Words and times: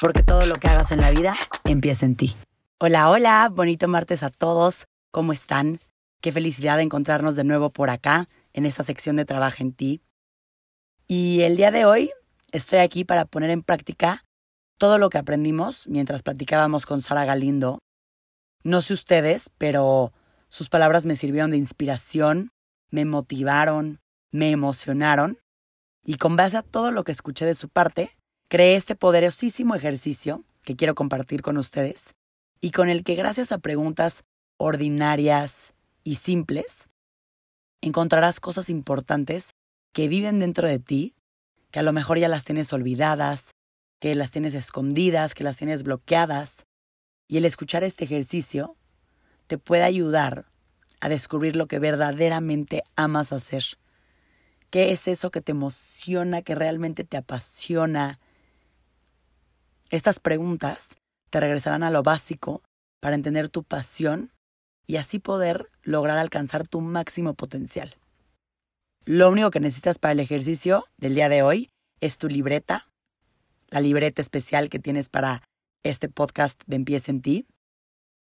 porque 0.00 0.22
todo 0.22 0.46
lo 0.46 0.54
que 0.56 0.68
hagas 0.68 0.92
en 0.92 1.00
la 1.00 1.10
vida 1.10 1.36
empieza 1.64 2.06
en 2.06 2.16
ti. 2.16 2.36
Hola, 2.78 3.10
hola, 3.10 3.48
bonito 3.50 3.88
martes 3.88 4.22
a 4.22 4.30
todos. 4.30 4.86
¿Cómo 5.10 5.32
están? 5.32 5.80
Qué 6.20 6.32
felicidad 6.32 6.76
de 6.76 6.82
encontrarnos 6.84 7.36
de 7.36 7.44
nuevo 7.44 7.70
por 7.70 7.90
acá, 7.90 8.28
en 8.52 8.66
esta 8.66 8.84
sección 8.84 9.16
de 9.16 9.24
Trabaja 9.24 9.62
en 9.62 9.72
ti. 9.72 10.00
Y 11.06 11.42
el 11.42 11.56
día 11.56 11.70
de 11.70 11.84
hoy 11.84 12.10
estoy 12.52 12.78
aquí 12.78 13.04
para 13.04 13.24
poner 13.24 13.50
en 13.50 13.62
práctica 13.62 14.24
todo 14.78 14.98
lo 14.98 15.10
que 15.10 15.18
aprendimos 15.18 15.88
mientras 15.88 16.22
platicábamos 16.22 16.86
con 16.86 17.02
Sara 17.02 17.24
Galindo. 17.24 17.80
No 18.62 18.82
sé 18.82 18.94
ustedes, 18.94 19.50
pero 19.58 20.12
sus 20.48 20.68
palabras 20.68 21.04
me 21.04 21.16
sirvieron 21.16 21.50
de 21.50 21.56
inspiración, 21.56 22.50
me 22.90 23.04
motivaron, 23.04 24.00
me 24.30 24.50
emocionaron. 24.50 25.38
Y 26.04 26.16
con 26.16 26.36
base 26.36 26.56
a 26.56 26.62
todo 26.62 26.90
lo 26.90 27.04
que 27.04 27.12
escuché 27.12 27.44
de 27.44 27.54
su 27.54 27.68
parte, 27.68 28.17
creé 28.48 28.76
este 28.76 28.94
poderosísimo 28.94 29.74
ejercicio 29.74 30.44
que 30.62 30.76
quiero 30.76 30.94
compartir 30.94 31.42
con 31.42 31.58
ustedes 31.58 32.14
y 32.60 32.70
con 32.70 32.88
el 32.88 33.04
que 33.04 33.14
gracias 33.14 33.52
a 33.52 33.58
preguntas 33.58 34.24
ordinarias 34.56 35.74
y 36.02 36.16
simples, 36.16 36.88
encontrarás 37.80 38.40
cosas 38.40 38.70
importantes 38.70 39.54
que 39.92 40.08
viven 40.08 40.38
dentro 40.38 40.66
de 40.66 40.78
ti, 40.78 41.14
que 41.70 41.78
a 41.78 41.82
lo 41.82 41.92
mejor 41.92 42.18
ya 42.18 42.28
las 42.28 42.44
tienes 42.44 42.72
olvidadas, 42.72 43.52
que 44.00 44.14
las 44.14 44.30
tienes 44.30 44.54
escondidas, 44.54 45.34
que 45.34 45.44
las 45.44 45.56
tienes 45.56 45.82
bloqueadas. 45.82 46.66
Y 47.28 47.36
el 47.36 47.44
escuchar 47.44 47.84
este 47.84 48.04
ejercicio 48.04 48.76
te 49.46 49.58
puede 49.58 49.82
ayudar 49.82 50.46
a 51.00 51.08
descubrir 51.08 51.56
lo 51.56 51.66
que 51.66 51.78
verdaderamente 51.78 52.82
amas 52.96 53.32
hacer. 53.32 53.64
¿Qué 54.70 54.92
es 54.92 55.08
eso 55.08 55.30
que 55.30 55.40
te 55.40 55.52
emociona, 55.52 56.42
que 56.42 56.54
realmente 56.54 57.04
te 57.04 57.16
apasiona, 57.16 58.18
estas 59.90 60.20
preguntas 60.20 60.96
te 61.30 61.40
regresarán 61.40 61.82
a 61.82 61.90
lo 61.90 62.02
básico 62.02 62.62
para 63.00 63.14
entender 63.14 63.48
tu 63.48 63.62
pasión 63.62 64.32
y 64.86 64.96
así 64.96 65.18
poder 65.18 65.70
lograr 65.82 66.18
alcanzar 66.18 66.66
tu 66.66 66.80
máximo 66.80 67.34
potencial. 67.34 67.96
Lo 69.04 69.30
único 69.30 69.50
que 69.50 69.60
necesitas 69.60 69.98
para 69.98 70.12
el 70.12 70.20
ejercicio 70.20 70.86
del 70.96 71.14
día 71.14 71.28
de 71.28 71.42
hoy 71.42 71.70
es 72.00 72.18
tu 72.18 72.28
libreta, 72.28 72.88
la 73.68 73.80
libreta 73.80 74.22
especial 74.22 74.68
que 74.68 74.78
tienes 74.78 75.08
para 75.08 75.42
este 75.82 76.08
podcast 76.08 76.62
de 76.66 76.76
Empieza 76.76 77.10
en 77.10 77.22
ti. 77.22 77.46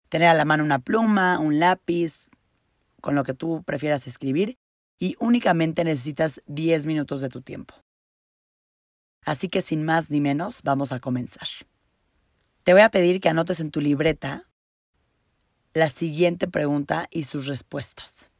Tener 0.09 0.27
a 0.27 0.33
la 0.33 0.45
mano 0.45 0.63
una 0.63 0.79
pluma, 0.79 1.39
un 1.39 1.59
lápiz, 1.59 2.29
con 3.01 3.15
lo 3.15 3.23
que 3.23 3.33
tú 3.33 3.63
prefieras 3.63 4.07
escribir 4.07 4.57
y 4.99 5.15
únicamente 5.19 5.83
necesitas 5.83 6.41
10 6.47 6.85
minutos 6.85 7.21
de 7.21 7.29
tu 7.29 7.41
tiempo. 7.41 7.75
Así 9.29 9.47
que 9.47 9.61
sin 9.61 9.85
más 9.85 10.09
ni 10.09 10.21
menos, 10.21 10.63
vamos 10.63 10.91
a 10.91 10.99
comenzar. 10.99 11.47
Te 12.63 12.73
voy 12.73 12.81
a 12.81 12.89
pedir 12.89 13.21
que 13.21 13.29
anotes 13.29 13.59
en 13.59 13.69
tu 13.69 13.79
libreta 13.79 14.49
la 15.75 15.89
siguiente 15.89 16.47
pregunta 16.47 17.07
y 17.11 17.25
sus 17.25 17.45
respuestas. 17.45 18.31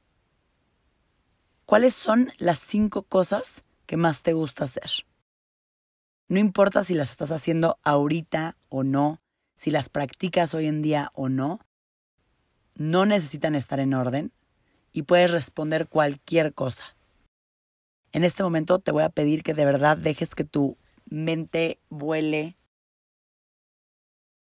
¿Cuáles 1.68 1.94
son 1.94 2.32
las 2.40 2.58
cinco 2.58 3.04
cosas 3.04 3.64
que 3.86 3.98
más 3.98 4.24
te 4.24 4.34
gusta 4.34 4.64
hacer? 4.64 5.06
No 6.28 6.40
importa 6.40 6.84
si 6.84 6.96
las 6.96 7.12
estás 7.12 7.30
haciendo 7.30 7.78
ahorita 7.84 8.58
o 8.70 8.84
no, 8.84 9.22
si 9.58 9.70
las 9.70 9.90
practicas 9.90 10.56
hoy 10.56 10.66
en 10.66 10.82
día 10.82 11.12
o 11.14 11.30
no, 11.30 11.60
no 12.78 13.06
necesitan 13.06 13.54
estar 13.54 13.80
en 13.80 13.94
orden 13.94 14.32
y 14.92 15.04
puedes 15.04 15.30
responder 15.30 15.88
cualquier 15.88 16.56
cosa. 16.56 16.96
En 18.12 18.24
este 18.24 18.42
momento 18.42 18.80
te 18.80 18.92
voy 18.92 19.04
a 19.04 19.10
pedir 19.10 19.44
que 19.44 19.54
de 19.54 19.66
verdad 19.66 19.96
dejes 19.96 20.34
que 20.34 20.44
tu 20.44 20.79
mente 21.10 21.80
vuele, 21.90 22.58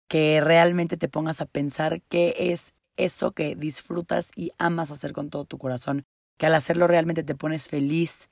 que 0.08 0.40
realmente 0.40 0.96
te 0.96 1.08
pongas 1.08 1.40
a 1.40 1.46
pensar 1.46 2.02
qué 2.02 2.34
es 2.38 2.74
eso 2.96 3.32
que 3.32 3.56
disfrutas 3.56 4.30
y 4.34 4.52
amas 4.58 4.90
hacer 4.90 5.12
con 5.12 5.30
todo 5.30 5.44
tu 5.44 5.58
corazón, 5.58 6.04
que 6.38 6.46
al 6.46 6.54
hacerlo 6.54 6.86
realmente 6.86 7.22
te 7.22 7.34
pones 7.34 7.68
feliz, 7.68 8.28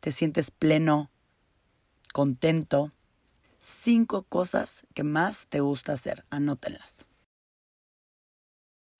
te 0.00 0.12
sientes 0.12 0.50
pleno, 0.50 1.10
contento. 2.12 2.92
Cinco 3.58 4.22
cosas 4.22 4.86
que 4.94 5.02
más 5.02 5.48
te 5.48 5.60
gusta 5.60 5.92
hacer, 5.92 6.24
anótenlas. 6.30 7.06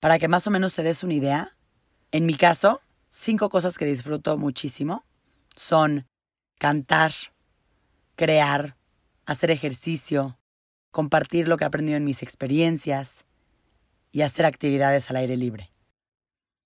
Para 0.01 0.19
que 0.19 0.27
más 0.27 0.47
o 0.47 0.51
menos 0.51 0.73
te 0.73 0.83
des 0.83 1.03
una 1.03 1.13
idea, 1.13 1.57
en 2.11 2.25
mi 2.25 2.35
caso, 2.35 2.81
cinco 3.09 3.49
cosas 3.49 3.77
que 3.77 3.85
disfruto 3.85 4.37
muchísimo 4.37 5.03
son 5.55 6.07
cantar, 6.57 7.11
crear, 8.19 8.75
hacer 9.25 9.49
ejercicio, 9.49 10.37
compartir 10.91 11.47
lo 11.47 11.55
que 11.55 11.63
he 11.63 11.67
aprendido 11.67 11.95
en 11.95 12.03
mis 12.03 12.21
experiencias 12.21 13.23
y 14.11 14.23
hacer 14.23 14.45
actividades 14.45 15.09
al 15.09 15.15
aire 15.15 15.37
libre. 15.37 15.71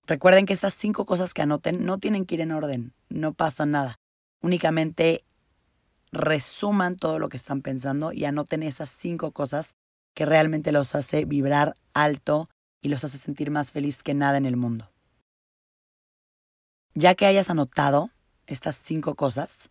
Recuerden 0.04 0.46
que 0.46 0.52
estas 0.52 0.74
cinco 0.74 1.06
cosas 1.06 1.32
que 1.32 1.42
anoten 1.42 1.84
no 1.84 1.98
tienen 1.98 2.26
que 2.26 2.34
ir 2.34 2.40
en 2.40 2.50
orden, 2.50 2.92
no 3.08 3.34
pasa 3.34 3.66
nada. 3.66 4.00
Únicamente 4.42 5.24
resuman 6.10 6.96
todo 6.96 7.20
lo 7.20 7.28
que 7.28 7.36
están 7.36 7.62
pensando 7.62 8.12
y 8.12 8.24
anoten 8.24 8.64
esas 8.64 8.90
cinco 8.90 9.30
cosas 9.30 9.76
que 10.12 10.26
realmente 10.26 10.72
los 10.72 10.96
hace 10.96 11.24
vibrar 11.24 11.76
alto 11.92 12.48
y 12.82 12.88
los 12.88 13.04
hace 13.04 13.16
sentir 13.16 13.52
más 13.52 13.70
feliz 13.70 14.02
que 14.02 14.14
nada 14.14 14.38
en 14.38 14.46
el 14.46 14.56
mundo. 14.56 14.90
Ya 16.94 17.14
que 17.14 17.26
hayas 17.26 17.48
anotado 17.48 18.10
estas 18.48 18.74
cinco 18.74 19.14
cosas, 19.14 19.70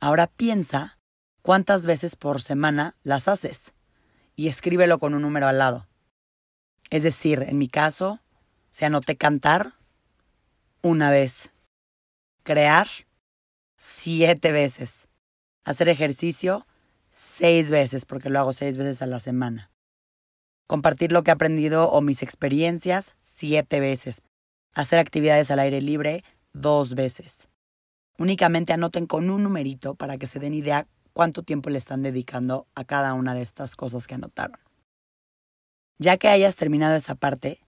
ahora 0.00 0.26
piensa 0.26 0.98
cuántas 1.42 1.86
veces 1.86 2.16
por 2.16 2.40
semana 2.40 2.96
las 3.02 3.28
haces 3.28 3.74
y 4.34 4.48
escríbelo 4.48 4.98
con 4.98 5.14
un 5.14 5.22
número 5.22 5.46
al 5.46 5.58
lado. 5.58 5.86
Es 6.88 7.02
decir, 7.02 7.44
en 7.46 7.58
mi 7.58 7.68
caso, 7.68 8.20
se 8.70 8.86
anoté 8.86 9.16
cantar 9.16 9.74
una 10.82 11.10
vez, 11.10 11.52
crear 12.42 12.88
siete 13.76 14.50
veces, 14.50 15.08
hacer 15.64 15.88
ejercicio 15.88 16.66
seis 17.10 17.70
veces, 17.70 18.06
porque 18.06 18.30
lo 18.30 18.38
hago 18.38 18.52
seis 18.52 18.76
veces 18.76 19.02
a 19.02 19.06
la 19.06 19.20
semana, 19.20 19.70
compartir 20.66 21.12
lo 21.12 21.22
que 21.22 21.30
he 21.30 21.34
aprendido 21.34 21.90
o 21.90 22.00
mis 22.00 22.22
experiencias 22.22 23.14
siete 23.20 23.80
veces, 23.80 24.22
hacer 24.72 24.98
actividades 24.98 25.50
al 25.50 25.58
aire 25.58 25.80
libre 25.80 26.24
dos 26.52 26.94
veces, 26.94 27.49
Únicamente 28.20 28.74
anoten 28.74 29.06
con 29.06 29.30
un 29.30 29.42
numerito 29.42 29.94
para 29.94 30.18
que 30.18 30.26
se 30.26 30.38
den 30.38 30.52
idea 30.52 30.86
cuánto 31.14 31.42
tiempo 31.42 31.70
le 31.70 31.78
están 31.78 32.02
dedicando 32.02 32.66
a 32.74 32.84
cada 32.84 33.14
una 33.14 33.32
de 33.32 33.40
estas 33.40 33.76
cosas 33.76 34.06
que 34.06 34.14
anotaron. 34.14 34.60
Ya 35.98 36.18
que 36.18 36.28
hayas 36.28 36.56
terminado 36.56 36.96
esa 36.96 37.14
parte, 37.14 37.60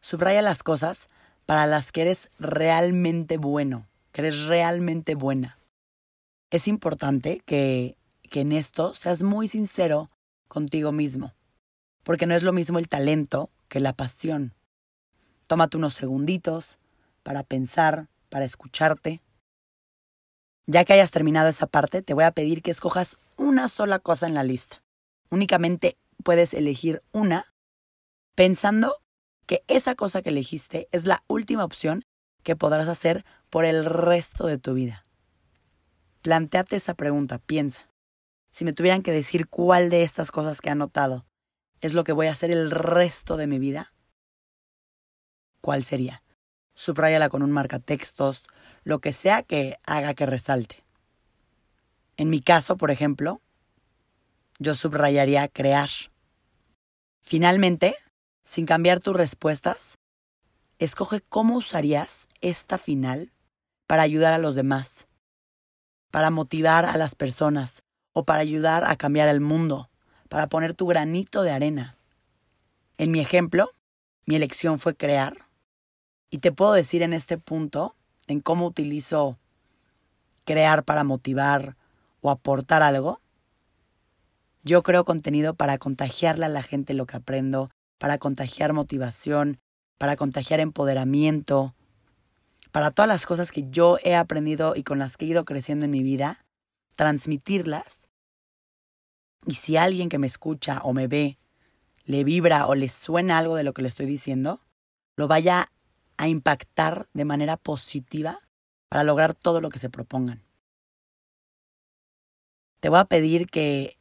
subraya 0.00 0.40
las 0.40 0.62
cosas 0.62 1.10
para 1.44 1.66
las 1.66 1.92
que 1.92 2.00
eres 2.00 2.30
realmente 2.38 3.36
bueno, 3.36 3.86
que 4.12 4.22
eres 4.22 4.46
realmente 4.46 5.14
buena. 5.14 5.58
Es 6.50 6.68
importante 6.68 7.42
que, 7.44 7.98
que 8.30 8.40
en 8.40 8.52
esto 8.52 8.94
seas 8.94 9.22
muy 9.22 9.46
sincero 9.46 10.10
contigo 10.48 10.90
mismo, 10.90 11.34
porque 12.02 12.24
no 12.24 12.34
es 12.34 12.44
lo 12.44 12.54
mismo 12.54 12.78
el 12.78 12.88
talento 12.88 13.50
que 13.68 13.78
la 13.78 13.92
pasión. 13.92 14.54
Tómate 15.48 15.76
unos 15.76 15.92
segunditos 15.92 16.78
para 17.22 17.42
pensar, 17.42 18.08
para 18.30 18.46
escucharte 18.46 19.20
ya 20.68 20.84
que 20.84 20.92
hayas 20.92 21.10
terminado 21.10 21.48
esa 21.48 21.66
parte, 21.66 22.02
te 22.02 22.12
voy 22.12 22.24
a 22.24 22.32
pedir 22.32 22.62
que 22.62 22.70
escojas 22.70 23.16
una 23.36 23.68
sola 23.68 23.98
cosa 23.98 24.26
en 24.26 24.34
la 24.34 24.44
lista. 24.44 24.82
Únicamente 25.30 25.96
puedes 26.22 26.52
elegir 26.52 27.02
una 27.10 27.54
pensando 28.34 28.94
que 29.46 29.64
esa 29.66 29.94
cosa 29.94 30.20
que 30.20 30.28
elegiste 30.28 30.86
es 30.92 31.06
la 31.06 31.24
última 31.26 31.64
opción 31.64 32.04
que 32.42 32.54
podrás 32.54 32.86
hacer 32.86 33.24
por 33.48 33.64
el 33.64 33.86
resto 33.86 34.46
de 34.46 34.58
tu 34.58 34.74
vida. 34.74 35.06
Planteate 36.20 36.76
esa 36.76 36.92
pregunta, 36.92 37.38
piensa. 37.38 37.88
Si 38.50 38.66
me 38.66 38.74
tuvieran 38.74 39.02
que 39.02 39.10
decir 39.10 39.48
cuál 39.48 39.88
de 39.88 40.02
estas 40.02 40.30
cosas 40.30 40.60
que 40.60 40.68
he 40.68 40.72
anotado 40.72 41.24
es 41.80 41.94
lo 41.94 42.04
que 42.04 42.12
voy 42.12 42.26
a 42.26 42.32
hacer 42.32 42.50
el 42.50 42.70
resto 42.70 43.38
de 43.38 43.46
mi 43.46 43.58
vida, 43.58 43.94
¿cuál 45.62 45.82
sería? 45.82 46.22
Subráyala 46.78 47.28
con 47.28 47.42
un 47.42 47.50
marcatextos, 47.50 48.46
lo 48.84 49.00
que 49.00 49.12
sea 49.12 49.42
que 49.42 49.80
haga 49.84 50.14
que 50.14 50.26
resalte. 50.26 50.84
En 52.16 52.30
mi 52.30 52.40
caso, 52.40 52.76
por 52.76 52.92
ejemplo, 52.92 53.40
yo 54.60 54.76
subrayaría 54.76 55.48
crear. 55.48 55.88
Finalmente, 57.20 57.96
sin 58.44 58.64
cambiar 58.64 59.00
tus 59.00 59.16
respuestas, 59.16 59.98
escoge 60.78 61.20
cómo 61.20 61.56
usarías 61.56 62.28
esta 62.42 62.78
final 62.78 63.32
para 63.88 64.02
ayudar 64.02 64.32
a 64.32 64.38
los 64.38 64.54
demás, 64.54 65.08
para 66.12 66.30
motivar 66.30 66.84
a 66.84 66.96
las 66.96 67.16
personas 67.16 67.82
o 68.12 68.22
para 68.22 68.38
ayudar 68.38 68.84
a 68.84 68.94
cambiar 68.94 69.26
el 69.26 69.40
mundo, 69.40 69.90
para 70.28 70.46
poner 70.46 70.74
tu 70.74 70.86
granito 70.86 71.42
de 71.42 71.50
arena. 71.50 71.96
En 72.98 73.10
mi 73.10 73.18
ejemplo, 73.18 73.72
mi 74.26 74.36
elección 74.36 74.78
fue 74.78 74.94
crear 74.94 75.47
y 76.30 76.38
te 76.38 76.52
puedo 76.52 76.72
decir 76.72 77.02
en 77.02 77.12
este 77.12 77.38
punto 77.38 77.96
en 78.26 78.40
cómo 78.40 78.66
utilizo 78.66 79.38
crear 80.44 80.84
para 80.84 81.04
motivar 81.04 81.76
o 82.20 82.30
aportar 82.30 82.82
algo. 82.82 83.20
Yo 84.62 84.82
creo 84.82 85.04
contenido 85.04 85.54
para 85.54 85.78
contagiarle 85.78 86.46
a 86.46 86.50
la 86.50 86.62
gente 86.62 86.94
lo 86.94 87.06
que 87.06 87.16
aprendo, 87.16 87.70
para 87.98 88.18
contagiar 88.18 88.72
motivación, 88.72 89.58
para 89.98 90.16
contagiar 90.16 90.60
empoderamiento, 90.60 91.74
para 92.72 92.90
todas 92.90 93.08
las 93.08 93.26
cosas 93.26 93.50
que 93.50 93.68
yo 93.70 93.98
he 94.04 94.14
aprendido 94.14 94.74
y 94.76 94.82
con 94.82 94.98
las 94.98 95.16
que 95.16 95.24
he 95.24 95.28
ido 95.28 95.44
creciendo 95.44 95.86
en 95.86 95.90
mi 95.90 96.02
vida, 96.02 96.44
transmitirlas. 96.96 98.08
Y 99.46 99.54
si 99.54 99.76
alguien 99.76 100.08
que 100.08 100.18
me 100.18 100.26
escucha 100.26 100.80
o 100.82 100.92
me 100.92 101.08
ve 101.08 101.38
le 102.04 102.24
vibra 102.24 102.66
o 102.66 102.74
le 102.74 102.88
suena 102.88 103.38
algo 103.38 103.54
de 103.54 103.64
lo 103.64 103.74
que 103.74 103.82
le 103.82 103.88
estoy 103.88 104.06
diciendo, 104.06 104.60
lo 105.16 105.28
vaya 105.28 105.70
a 106.18 106.28
impactar 106.28 107.08
de 107.14 107.24
manera 107.24 107.56
positiva 107.56 108.40
para 108.88 109.04
lograr 109.04 109.34
todo 109.34 109.60
lo 109.60 109.70
que 109.70 109.78
se 109.78 109.88
propongan. 109.88 110.42
Te 112.80 112.90
voy 112.90 112.98
a 112.98 113.06
pedir 113.06 113.46
que 113.46 113.96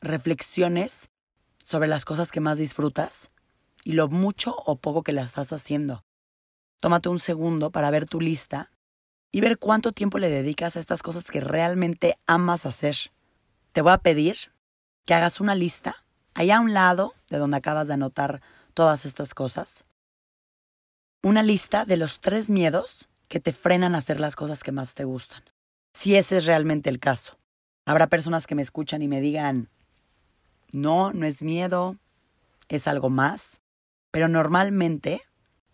reflexiones 0.00 1.10
sobre 1.64 1.88
las 1.88 2.04
cosas 2.04 2.30
que 2.30 2.40
más 2.40 2.58
disfrutas 2.58 3.30
y 3.84 3.92
lo 3.92 4.08
mucho 4.08 4.54
o 4.66 4.76
poco 4.76 5.02
que 5.02 5.12
la 5.12 5.22
estás 5.22 5.52
haciendo. 5.52 6.04
Tómate 6.80 7.08
un 7.08 7.18
segundo 7.18 7.70
para 7.70 7.90
ver 7.90 8.06
tu 8.06 8.20
lista 8.20 8.70
y 9.30 9.40
ver 9.40 9.58
cuánto 9.58 9.92
tiempo 9.92 10.18
le 10.18 10.28
dedicas 10.28 10.76
a 10.76 10.80
estas 10.80 11.02
cosas 11.02 11.30
que 11.30 11.40
realmente 11.40 12.18
amas 12.26 12.66
hacer. 12.66 12.96
Te 13.72 13.80
voy 13.80 13.92
a 13.92 13.98
pedir 13.98 14.36
que 15.06 15.14
hagas 15.14 15.40
una 15.40 15.54
lista 15.54 16.04
allá 16.34 16.58
a 16.58 16.60
un 16.60 16.74
lado 16.74 17.14
de 17.30 17.38
donde 17.38 17.56
acabas 17.56 17.88
de 17.88 17.94
anotar 17.94 18.42
todas 18.74 19.04
estas 19.04 19.34
cosas. 19.34 19.84
Una 21.24 21.44
lista 21.44 21.84
de 21.84 21.96
los 21.96 22.18
tres 22.18 22.50
miedos 22.50 23.08
que 23.28 23.38
te 23.38 23.52
frenan 23.52 23.94
a 23.94 23.98
hacer 23.98 24.18
las 24.18 24.34
cosas 24.34 24.64
que 24.64 24.72
más 24.72 24.94
te 24.94 25.04
gustan. 25.04 25.44
Si 25.94 26.16
ese 26.16 26.38
es 26.38 26.46
realmente 26.46 26.90
el 26.90 26.98
caso. 26.98 27.38
Habrá 27.86 28.08
personas 28.08 28.48
que 28.48 28.56
me 28.56 28.62
escuchan 28.62 29.02
y 29.02 29.08
me 29.08 29.20
digan, 29.20 29.68
no, 30.72 31.12
no 31.12 31.24
es 31.24 31.44
miedo, 31.44 31.96
es 32.68 32.88
algo 32.88 33.08
más. 33.08 33.60
Pero 34.10 34.26
normalmente 34.26 35.22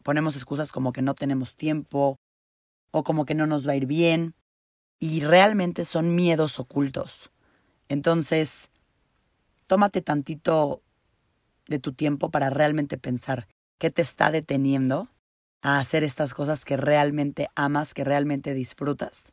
ponemos 0.02 0.36
excusas 0.36 0.70
como 0.70 0.92
que 0.92 1.00
no 1.00 1.14
tenemos 1.14 1.56
tiempo 1.56 2.18
o 2.90 3.02
como 3.02 3.24
que 3.24 3.34
no 3.34 3.46
nos 3.46 3.66
va 3.66 3.72
a 3.72 3.76
ir 3.76 3.86
bien 3.86 4.34
y 5.00 5.20
realmente 5.20 5.86
son 5.86 6.14
miedos 6.14 6.60
ocultos. 6.60 7.30
Entonces, 7.88 8.68
tómate 9.66 10.02
tantito 10.02 10.82
de 11.68 11.78
tu 11.78 11.94
tiempo 11.94 12.30
para 12.30 12.50
realmente 12.50 12.98
pensar 12.98 13.48
qué 13.78 13.90
te 13.90 14.02
está 14.02 14.30
deteniendo 14.30 15.08
a 15.62 15.78
hacer 15.78 16.04
estas 16.04 16.34
cosas 16.34 16.64
que 16.64 16.76
realmente 16.76 17.48
amas, 17.54 17.94
que 17.94 18.04
realmente 18.04 18.54
disfrutas. 18.54 19.32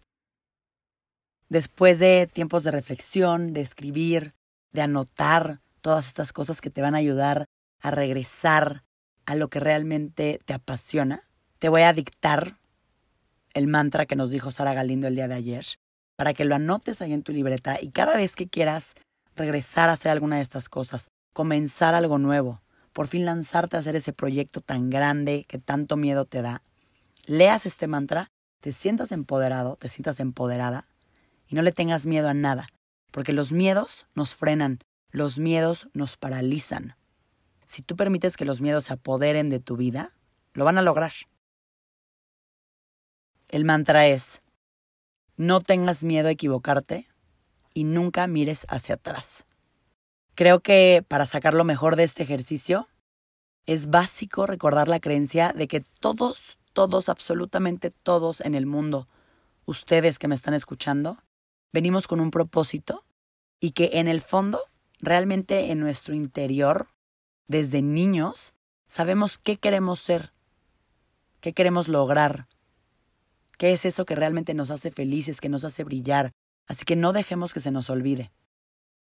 Después 1.50 2.00
de 2.00 2.28
tiempos 2.32 2.64
de 2.64 2.72
reflexión, 2.72 3.54
de 3.54 3.62
escribir, 3.62 4.34
de 4.72 4.82
anotar 4.82 5.62
todas 5.82 6.08
estas 6.08 6.34
cosas 6.34 6.62
que 6.62 6.72
te 6.72 6.82
van 6.82 6.96
a 6.96 7.00
ayudar 7.00 7.46
a 7.82 7.92
regresar 7.92 8.84
a 9.26 9.36
lo 9.36 9.50
que 9.50 9.60
realmente 9.60 10.40
te 10.46 10.54
apasiona, 10.54 11.22
te 11.60 11.70
voy 11.70 11.84
a 11.84 11.94
dictar 11.94 12.58
el 13.54 13.68
mantra 13.68 14.06
que 14.06 14.16
nos 14.16 14.32
dijo 14.32 14.52
Sara 14.52 14.74
Galindo 14.74 15.08
el 15.08 15.16
día 15.16 15.28
de 15.28 15.36
ayer, 15.36 15.66
para 16.16 16.34
que 16.34 16.46
lo 16.46 16.56
anotes 16.56 17.02
ahí 17.02 17.14
en 17.14 17.24
tu 17.24 17.32
libreta 17.32 17.80
y 17.82 17.92
cada 17.92 18.18
vez 18.18 18.36
que 18.36 18.48
quieras 18.48 18.96
regresar 19.36 19.90
a 19.90 19.94
hacer 19.94 20.12
alguna 20.12 20.38
de 20.38 20.42
estas 20.42 20.70
cosas, 20.70 21.08
comenzar 21.34 21.94
algo 21.94 22.18
nuevo, 22.18 22.62
por 22.96 23.10
fin 23.10 23.26
lanzarte 23.26 23.76
a 23.76 23.80
hacer 23.82 23.98
ese 23.98 24.14
proyecto 24.14 24.62
tan 24.62 24.90
grande 24.90 25.44
que 25.50 25.60
tanto 25.60 25.98
miedo 25.98 26.24
te 26.24 26.42
da, 26.42 26.62
leas 27.26 27.66
este 27.66 27.88
mantra, 27.88 28.32
te 28.62 28.72
sientas 28.72 29.12
empoderado, 29.12 29.76
te 29.76 29.90
sientas 29.90 30.22
empoderada 30.22 30.88
y 31.46 31.56
no 31.56 31.62
le 31.62 31.74
tengas 31.74 32.06
miedo 32.06 32.30
a 32.30 32.34
nada, 32.34 32.70
porque 33.12 33.34
los 33.34 33.52
miedos 33.52 34.08
nos 34.16 34.34
frenan, 34.34 34.80
los 35.12 35.38
miedos 35.40 35.90
nos 35.92 36.16
paralizan. 36.16 36.96
Si 37.66 37.82
tú 37.82 37.98
permites 37.98 38.38
que 38.38 38.46
los 38.46 38.62
miedos 38.62 38.86
se 38.86 38.94
apoderen 38.94 39.50
de 39.50 39.60
tu 39.60 39.76
vida, 39.76 40.14
lo 40.54 40.64
van 40.64 40.78
a 40.78 40.82
lograr. 40.82 41.12
El 43.50 43.66
mantra 43.66 44.08
es, 44.08 44.42
no 45.36 45.60
tengas 45.60 46.06
miedo 46.06 46.30
a 46.30 46.32
equivocarte 46.32 47.10
y 47.74 47.84
nunca 47.84 48.26
mires 48.28 48.66
hacia 48.70 48.96
atrás. 48.96 49.46
Creo 50.36 50.60
que 50.60 51.04
para 51.08 51.26
sacar 51.26 51.54
lo 51.54 51.64
mejor 51.64 51.96
de 51.96 52.04
este 52.04 52.24
ejercicio, 52.24 52.90
es 53.66 53.90
básico 53.90 54.46
recordar 54.46 54.90
la 54.90 55.00
creencia 55.00 55.54
de 55.54 55.68
que 55.68 55.80
todos, 55.80 56.60
todos, 56.74 57.08
absolutamente 57.08 57.90
todos 57.90 58.42
en 58.42 58.54
el 58.54 58.66
mundo, 58.66 59.08
ustedes 59.66 60.20
que 60.20 60.28
me 60.28 60.36
están 60.36 60.54
escuchando, 60.54 61.18
venimos 61.72 62.08
con 62.08 62.20
un 62.20 62.32
propósito 62.32 63.06
y 63.62 63.72
que 63.72 63.92
en 63.94 64.10
el 64.10 64.22
fondo, 64.22 64.60
realmente 65.00 65.72
en 65.72 65.80
nuestro 65.80 66.14
interior, 66.14 66.88
desde 67.48 67.82
niños, 67.82 68.54
sabemos 68.88 69.38
qué 69.38 69.56
queremos 69.56 70.00
ser, 70.00 70.34
qué 71.40 71.54
queremos 71.54 71.88
lograr, 71.88 72.48
qué 73.58 73.72
es 73.72 73.86
eso 73.86 74.06
que 74.06 74.16
realmente 74.16 74.54
nos 74.54 74.70
hace 74.70 74.92
felices, 74.92 75.40
que 75.40 75.50
nos 75.50 75.64
hace 75.64 75.86
brillar. 75.86 76.32
Así 76.68 76.84
que 76.84 76.96
no 76.96 77.14
dejemos 77.14 77.54
que 77.54 77.62
se 77.62 77.72
nos 77.72 77.90
olvide. 77.90 78.32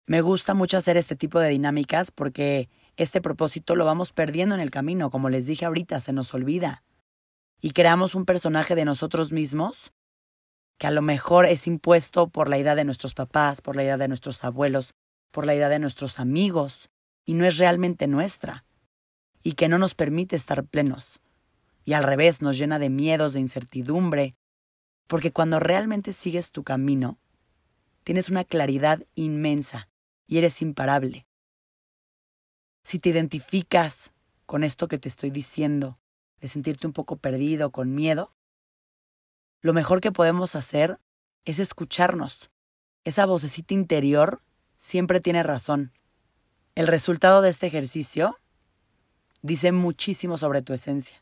Me 0.07 0.21
gusta 0.21 0.53
mucho 0.53 0.77
hacer 0.77 0.97
este 0.97 1.15
tipo 1.15 1.39
de 1.39 1.49
dinámicas 1.49 2.11
porque 2.11 2.69
este 2.97 3.21
propósito 3.21 3.75
lo 3.75 3.85
vamos 3.85 4.13
perdiendo 4.13 4.55
en 4.55 4.61
el 4.61 4.71
camino, 4.71 5.09
como 5.09 5.29
les 5.29 5.45
dije 5.45 5.65
ahorita, 5.65 5.99
se 5.99 6.13
nos 6.13 6.33
olvida. 6.33 6.83
Y 7.61 7.71
creamos 7.71 8.15
un 8.15 8.25
personaje 8.25 8.75
de 8.75 8.85
nosotros 8.85 9.31
mismos 9.31 9.93
que 10.79 10.87
a 10.87 10.91
lo 10.91 11.03
mejor 11.03 11.45
es 11.45 11.67
impuesto 11.67 12.27
por 12.29 12.49
la 12.49 12.57
idea 12.57 12.73
de 12.73 12.85
nuestros 12.85 13.13
papás, 13.13 13.61
por 13.61 13.75
la 13.75 13.83
idea 13.83 13.97
de 13.97 14.07
nuestros 14.07 14.43
abuelos, 14.43 14.95
por 15.29 15.45
la 15.45 15.53
idea 15.53 15.69
de 15.69 15.77
nuestros 15.77 16.19
amigos, 16.19 16.89
y 17.23 17.35
no 17.35 17.45
es 17.45 17.59
realmente 17.59 18.07
nuestra, 18.07 18.65
y 19.43 19.53
que 19.53 19.69
no 19.69 19.77
nos 19.77 19.93
permite 19.93 20.35
estar 20.35 20.65
plenos. 20.65 21.19
Y 21.85 21.93
al 21.93 22.03
revés, 22.03 22.41
nos 22.41 22.57
llena 22.57 22.79
de 22.79 22.89
miedos, 22.89 23.33
de 23.33 23.41
incertidumbre, 23.41 24.33
porque 25.05 25.31
cuando 25.31 25.59
realmente 25.59 26.13
sigues 26.13 26.49
tu 26.49 26.63
camino, 26.63 27.19
tienes 28.03 28.29
una 28.29 28.43
claridad 28.43 29.05
inmensa 29.13 29.90
y 30.31 30.37
eres 30.37 30.61
imparable. 30.61 31.27
Si 32.83 32.99
te 32.99 33.09
identificas 33.09 34.13
con 34.45 34.63
esto 34.63 34.87
que 34.87 34.97
te 34.97 35.09
estoy 35.09 35.29
diciendo, 35.29 35.99
de 36.39 36.47
sentirte 36.47 36.87
un 36.87 36.93
poco 36.93 37.17
perdido, 37.17 37.71
con 37.71 37.93
miedo, 37.93 38.33
lo 39.59 39.73
mejor 39.73 39.99
que 39.99 40.13
podemos 40.13 40.55
hacer 40.55 41.01
es 41.43 41.59
escucharnos. 41.59 42.49
Esa 43.03 43.25
vocecita 43.25 43.73
interior 43.73 44.41
siempre 44.77 45.19
tiene 45.19 45.43
razón. 45.43 45.91
El 46.75 46.87
resultado 46.87 47.41
de 47.41 47.49
este 47.49 47.67
ejercicio 47.67 48.39
dice 49.41 49.73
muchísimo 49.73 50.37
sobre 50.37 50.61
tu 50.61 50.71
esencia, 50.71 51.21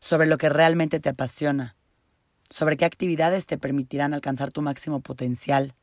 sobre 0.00 0.26
lo 0.26 0.36
que 0.36 0.50
realmente 0.50 1.00
te 1.00 1.08
apasiona, 1.08 1.78
sobre 2.50 2.76
qué 2.76 2.84
actividades 2.84 3.46
te 3.46 3.56
permitirán 3.56 4.12
alcanzar 4.12 4.50
tu 4.50 4.60
máximo 4.60 5.00
potencial 5.00 5.74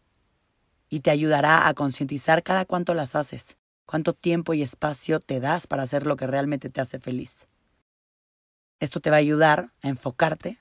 y 0.91 0.99
te 0.99 1.09
ayudará 1.09 1.69
a 1.69 1.73
concientizar 1.73 2.43
cada 2.43 2.65
cuánto 2.65 2.93
las 2.93 3.15
haces, 3.15 3.57
cuánto 3.85 4.13
tiempo 4.13 4.53
y 4.53 4.61
espacio 4.61 5.21
te 5.21 5.39
das 5.39 5.65
para 5.65 5.83
hacer 5.83 6.05
lo 6.05 6.17
que 6.17 6.27
realmente 6.27 6.69
te 6.69 6.81
hace 6.81 6.99
feliz. 6.99 7.47
Esto 8.81 8.99
te 8.99 9.09
va 9.09 9.15
a 9.15 9.19
ayudar 9.19 9.71
a 9.81 9.87
enfocarte 9.87 10.59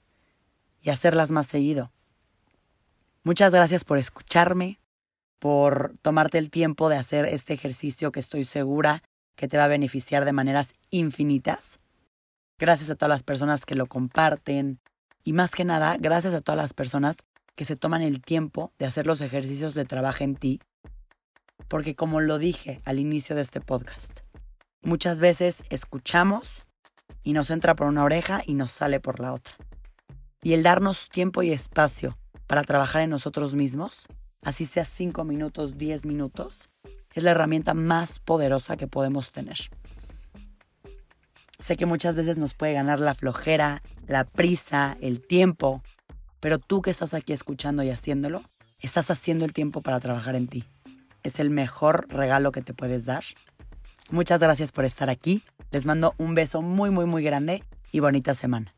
y 0.81 0.91
hacerlas 0.91 1.33
más 1.33 1.49
seguido. 1.49 1.91
Muchas 3.25 3.53
gracias 3.53 3.85
por 3.85 3.99
escucharme, 3.99 4.79
por 5.41 5.97
tomarte 6.01 6.39
el 6.39 6.51
tiempo 6.51 6.89
de 6.89 6.97
hacer 6.97 7.25
este 7.25 7.53
ejercicio 7.53 8.13
que 8.13 8.21
estoy 8.21 8.45
segura 8.45 9.03
que 9.35 9.49
te 9.49 9.57
va 9.57 9.65
a 9.65 9.69
beneficiar 9.69 10.25
de 10.25 10.33
maneras 10.33 10.75
infinitas. 10.91 11.81
Gracias 12.57 12.89
a 12.89 12.95
todas 12.95 13.11
las 13.11 13.23
personas 13.25 13.67
que 13.67 13.75
lo 13.75 13.87
comparten 13.87 14.79
y 15.25 15.33
más 15.33 15.51
que 15.51 15.65
nada, 15.65 15.97
gracias 15.99 16.35
a 16.35 16.41
todas 16.41 16.59
las 16.59 16.73
personas 16.73 17.19
que 17.55 17.65
se 17.65 17.77
toman 17.77 18.03
el 18.03 18.21
tiempo 18.21 18.73
de 18.79 18.87
hacer 18.87 19.07
los 19.07 19.21
ejercicios 19.21 19.75
de 19.75 19.85
trabajo 19.85 20.25
en 20.25 20.37
ti. 20.37 20.61
Porque 21.69 21.95
como 21.95 22.21
lo 22.21 22.39
dije 22.39 22.81
al 22.85 22.99
inicio 22.99 23.37
de 23.37 23.43
este 23.43 23.61
podcast, 23.61 24.21
muchas 24.83 25.21
veces 25.21 25.65
escuchamos 25.71 26.67
y 27.23 27.33
nos 27.33 27.51
entra 27.51 27.77
por 27.77 27.87
una 27.87 28.05
oreja 28.05 28.43
y 28.47 28.55
nos 28.55 28.73
sale 28.73 29.01
por 29.01 29.21
la 29.21 29.33
otra. 29.33 29.55
Y 30.43 30.55
el 30.55 30.63
darnos 30.63 31.09
tiempo 31.09 31.43
y 31.43 31.53
espacio 31.53 32.19
para 32.47 32.65
trabajar 32.65 33.03
en 33.03 33.11
nosotros 33.11 33.55
mismos 33.55 34.09
así 34.43 34.65
sea 34.65 34.85
5 34.85 35.25
minutos, 35.25 35.79
10 35.79 36.07
minutos, 36.07 36.71
es 37.15 37.25
la 37.25 37.33
herramienta 37.33 37.75
más 37.75 38.19
poderosa 38.19 38.77
que 38.77 38.87
podemos 38.87 39.33
tener. 39.33 39.59
Sé 41.59 41.77
que 41.77 41.87
muchas 41.87 42.17
veces 42.17 42.39
nos 42.39 42.55
puede 42.55 42.73
ganar 42.73 43.01
la 43.01 43.15
flojera, 43.15 43.83
la 44.07 44.25
prisa, 44.25 44.97
el 45.01 45.21
tiempo, 45.21 45.83
pero 46.41 46.59
tú 46.59 46.83
que 46.83 46.91
estás 46.91 47.15
aquí 47.15 47.33
escuchando 47.33 47.83
y 47.83 47.91
haciéndolo, 47.91 48.43
estás 48.81 49.11
haciendo 49.11 49.45
el 49.45 49.53
tiempo 49.53 49.83
para 49.83 50.01
trabajar 50.01 50.35
en 50.35 50.49
ti. 50.49 50.65
Es 51.23 51.39
el 51.39 51.51
mejor 51.51 52.07
regalo 52.09 52.51
que 52.51 52.63
te 52.63 52.75
puedes 52.75 53.05
dar. 53.05 53.25
Muchas 54.11 54.41
gracias 54.41 54.73
por 54.73 54.85
estar 54.85 55.11
aquí. 55.11 55.45
Les 55.71 55.87
mando 55.87 56.15
un 56.19 56.35
beso 56.35 56.63
muy, 56.63 56.91
muy, 56.91 57.07
muy 57.07 57.23
grande 57.23 57.63
y 57.93 58.01
bonita 58.01 58.35
semana. 58.35 58.75